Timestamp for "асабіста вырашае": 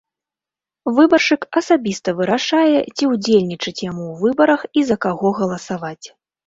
1.61-2.77